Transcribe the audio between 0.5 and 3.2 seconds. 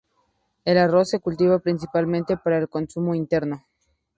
El arroz se cultiva principalmente para el consumo